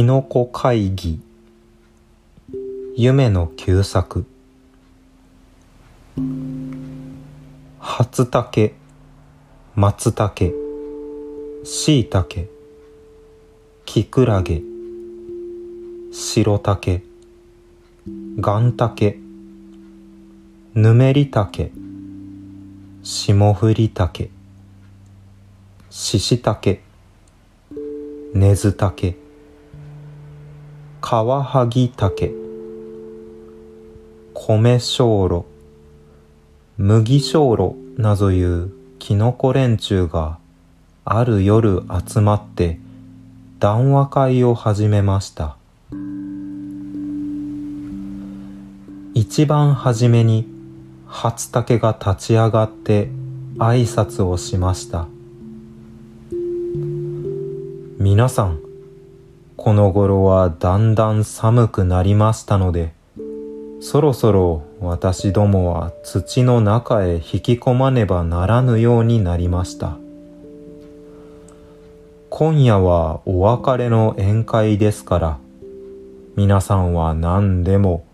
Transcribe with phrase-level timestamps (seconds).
[0.00, 1.20] キノコ会議。
[2.96, 4.24] 夢の旧作。
[7.78, 8.72] 初竹。
[9.74, 10.54] 松茸
[11.64, 12.48] しいたけ
[13.84, 14.62] きくらげ
[16.12, 17.02] 白竹。
[18.40, 19.18] ガンタケ
[20.74, 21.72] ぬめりたけ
[23.02, 24.30] 霜降りたけ
[25.90, 26.80] ししたけ
[28.32, 29.18] ねずたけ
[31.10, 32.30] カワハギタケ
[34.32, 35.44] 米小炉。
[36.78, 37.74] 麦小炉。
[37.96, 40.38] などいうキノコ連中が
[41.04, 42.78] ある夜集まって
[43.58, 45.56] 談話会を始めました。
[49.12, 50.46] 一番初めに
[51.08, 53.08] 初竹が立ち上がって
[53.58, 55.08] 挨拶をしました。
[57.98, 58.69] 皆さん
[59.62, 62.94] この頃はだんだん寒くなりましたので、
[63.82, 69.98] そろそろ私どもは土の中へ引き込まねばならぬようになりました。
[72.30, 75.38] 今夜はお別れの宴会ですから、
[76.36, 78.06] 皆さんは何でも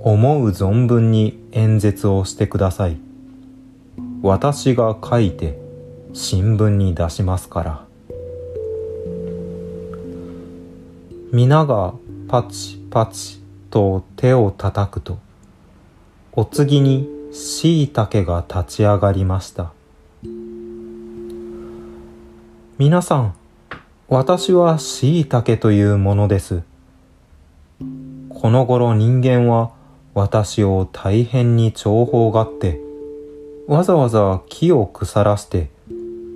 [0.00, 2.96] 思う存分に演説をしてください。
[4.22, 5.58] 私が書いて
[6.14, 7.83] 新聞に出しますから。
[11.36, 11.94] 皆が
[12.28, 15.18] パチパチと手を叩くと、
[16.32, 19.72] お次にしいたけが立ち上がりました。
[22.78, 23.34] 皆さん、
[24.06, 26.62] 私はしいたけというものです。
[28.28, 29.72] この頃人間は
[30.14, 32.80] 私を大変に重宝がって、
[33.66, 35.68] わざわざ木を腐らして、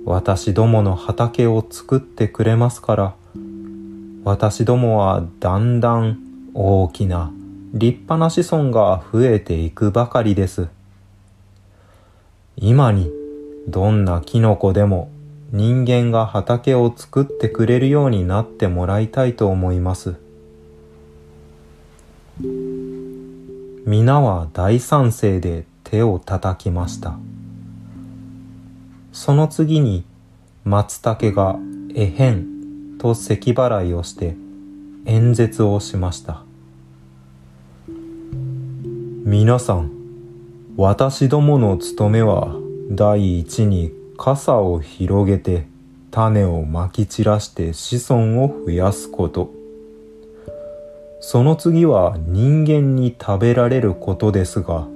[0.03, 3.15] 私どもの畑を作ってくれますから、
[4.29, 6.19] 私どもはだんだん
[6.53, 7.31] 大きな
[7.73, 10.67] 立派な子孫が増えていくばかりです。
[12.55, 13.11] 今に
[13.67, 15.09] どんなキノコでも
[15.51, 20.13] 人間が畑を作ってくれるようになってもらいたいと思います。
[23.87, 27.17] 皆は大賛成で手を叩きました。
[29.11, 30.05] その次に
[30.65, 31.57] 松茸が
[31.95, 32.58] えへん
[32.99, 34.35] と咳払いをして
[35.05, 36.43] 演説をしました。
[39.23, 39.91] 皆さん、
[40.75, 42.55] 私どもの務めは
[42.91, 45.67] 第一に傘を広げて
[46.11, 49.51] 種をまき散らして子孫を増やすこと。
[51.21, 54.87] その次は人間に食べられることですが、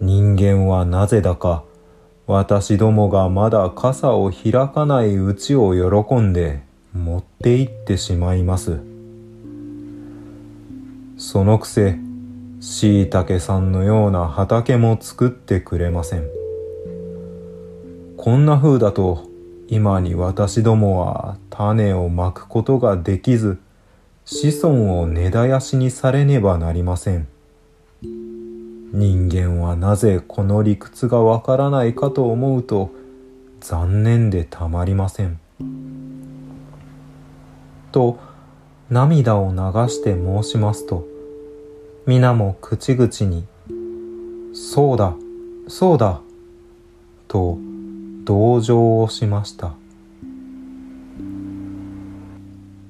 [0.00, 1.64] 人間はなぜだか
[2.26, 6.62] 私どもがまだ傘を開かないうちを喜んで
[6.94, 8.78] 持って行ってしまいます。
[11.16, 11.98] そのくせ、
[12.60, 16.28] しいたけさんのような畑も作ってくれません。
[18.16, 19.28] こんな風だと、
[19.68, 23.58] 今に私どもは種をまくことができず、
[24.24, 27.28] 子孫を根絶やしにされねばなりません。
[28.02, 32.92] 人間はなぜこの理屈がわからないかと思うと
[33.60, 35.40] 残念でたまりません。
[37.94, 38.18] と
[38.90, 41.06] 涙を流して申しますと
[42.06, 43.46] 皆も口々に
[44.52, 45.14] 「そうだ
[45.68, 46.20] そうだ」
[47.28, 47.56] と
[48.24, 49.74] 同情をしました。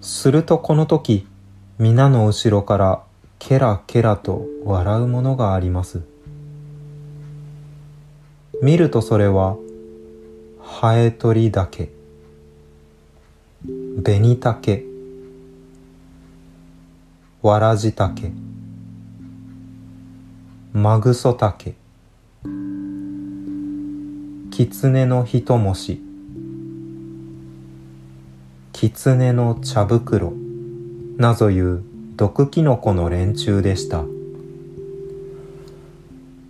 [0.00, 1.26] するとこの時
[1.78, 3.02] 皆の後ろから
[3.38, 6.00] ケラケラと笑うものがあります。
[8.62, 9.58] 見るとそれは
[10.62, 11.90] ハエトリだけ
[14.02, 14.93] 紅竹
[17.44, 18.32] わらじたけ
[20.72, 21.74] まぐそたけ
[24.50, 26.00] きつねのひともし。
[28.72, 30.32] きつねの茶袋。
[31.18, 31.82] なぞいう
[32.16, 34.06] 毒キノコの連中でした。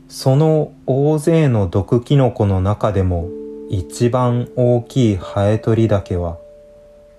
[0.08, 3.29] その大勢の毒キノコの中でも
[3.69, 6.38] 一番大きいハエトリだけは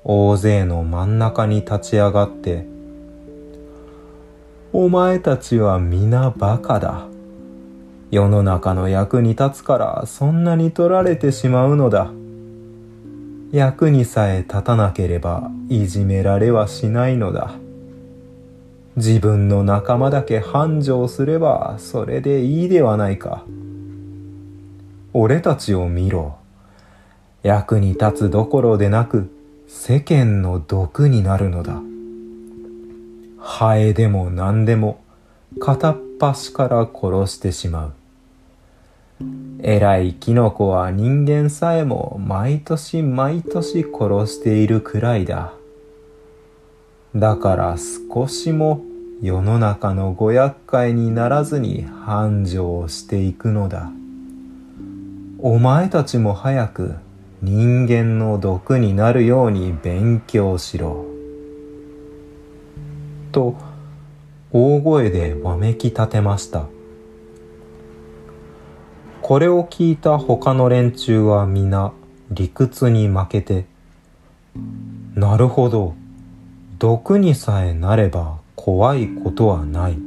[0.06, 2.74] 大勢の真ん中に立ち上がって
[4.78, 7.08] お前たちは皆バカだ。
[8.12, 12.12] 世の中の役に立つからそんなに取られてしまうのだ。
[13.54, 17.54] 役にさえ立たなければいじめられはしないのだ。
[18.98, 23.46] 自分の仲間だけ繁盛すればそれでいいではないか。
[25.14, 26.36] 俺たちを見ろ。
[27.44, 29.32] 役に立つどころでなく
[29.70, 31.82] 世間の毒になるのだ。
[33.48, 35.04] ハエでも何でも
[35.62, 37.94] 片っ端から殺してしまう。
[39.62, 45.54] 偉いキノコは人間さえも毎年毎年殺しているくらいだ。
[47.16, 48.82] だから少しも
[49.22, 53.92] 世の中のご厄介にならずに繁盛していくのだ。
[55.40, 56.96] お前たちも早く
[57.44, 61.15] 人間の毒になるように勉強しろ。
[63.36, 63.54] と
[64.54, 66.68] 大声でわめき立てました。
[69.22, 71.92] これを聞いた他の連中は皆
[72.32, 73.66] 理屈に負けて、
[75.16, 75.96] なるほど、
[76.80, 79.98] 毒にさえなれば怖いことはない、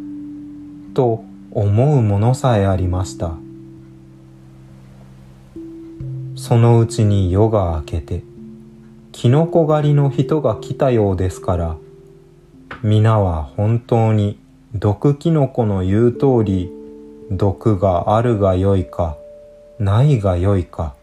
[0.94, 3.34] と思うものさえありました。
[6.34, 8.22] そのうちに夜が明けて、
[9.12, 11.76] キノコ狩りの人が来たようですから、
[12.82, 14.38] 皆は本当に
[14.74, 16.70] 毒キノコの言う通り
[17.30, 19.16] 毒があるがよいか
[19.78, 20.94] ないがよいか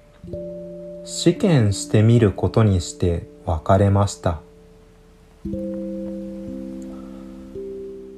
[1.04, 4.40] 試験してみることにして別れました。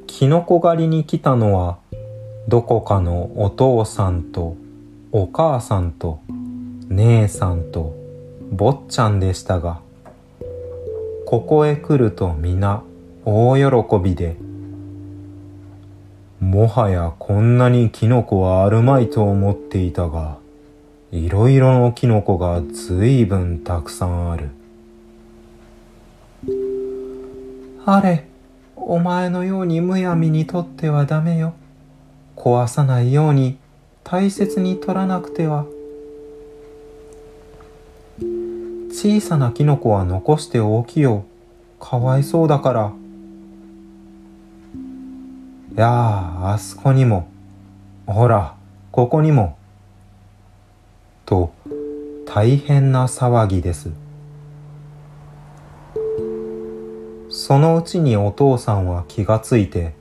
[0.08, 1.78] キノコ狩りに来たのは
[2.48, 4.56] どこかのお父さんと
[5.12, 6.22] お母さんと
[6.90, 7.94] 姉さんと
[8.52, 9.82] 坊ちゃんでしたが
[11.26, 12.82] ここへ来ると皆
[13.30, 14.38] 大喜びで
[16.40, 20.38] もはやこんなにキノコはあるまいと思っていたが、
[21.12, 24.50] いろいろのキノコがずいぶんたくさんある。
[27.86, 28.30] あれ、
[28.78, 31.54] お前のようにむやみにとってはダメよ。
[32.38, 33.58] 壊さないように
[34.06, 35.66] 大切に取らなくては。
[38.90, 41.26] 小さなキノコは残しておきよ。
[41.82, 42.94] かわいそうだから。
[45.78, 47.28] やあ、あそこにも、
[48.08, 48.56] ほら、
[48.92, 49.60] ここにも。
[51.24, 51.54] と、
[52.26, 53.92] 大変な騒ぎです。
[57.30, 59.94] そのうちにお父さんは気がついて、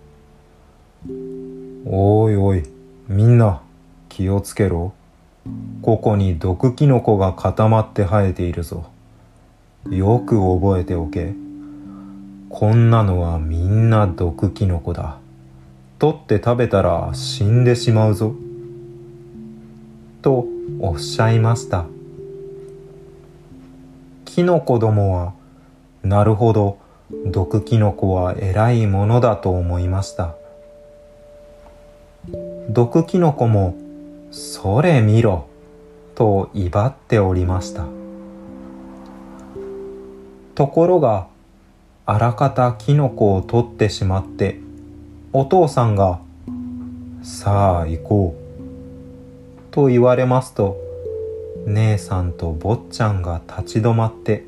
[1.85, 2.63] おいおい、
[3.07, 3.61] みんな、
[4.09, 4.95] 気をつけろ。
[5.83, 8.87] ここに毒キノコが固まって生えているぞ。
[9.91, 11.35] よく覚えておけ。
[12.49, 15.19] こんなのはみんな毒キノコだ。
[15.99, 18.35] 取って食べたら死んでしまうぞ。
[20.21, 20.47] と
[20.81, 21.87] おっしゃいました。
[24.25, 25.33] キノコどもは、
[26.03, 26.77] なるほど、
[27.25, 30.35] 毒キノコは偉いものだと思いました。
[32.69, 33.75] 毒キノコも、
[34.31, 35.47] それ見ろ、
[36.15, 37.87] と威張っておりました。
[40.55, 41.29] ところが、
[42.05, 44.66] あらかたキノコを取ってしまって、
[45.39, 46.19] お父さんが、
[47.23, 49.71] さあ行こう。
[49.71, 50.79] と言われますと、
[51.67, 54.45] 姉さんと坊ちゃんが立ち止まって、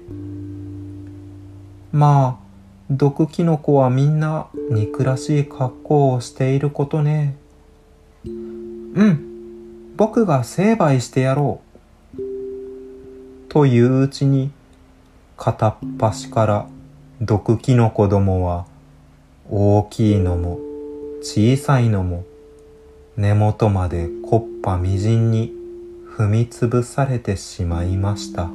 [1.93, 2.44] まあ、
[2.90, 7.37] 毒キノコはみんな憎らしい格好をしていることね。
[8.25, 11.61] うん、僕が成敗してやろ
[12.17, 12.23] う。
[13.50, 14.52] といううちに、
[15.37, 16.66] 片っ端から
[17.21, 18.64] 毒キノコどもは
[19.50, 20.61] 大きいのも
[21.21, 22.25] 小さいのも
[23.17, 25.53] 根元まで木っ端みじんに
[26.17, 28.51] 踏みつぶされてしまいました。